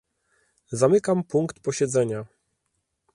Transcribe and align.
Zamykam 0.81 1.21
punkt 1.33 1.61
posiedzenia 1.69 2.25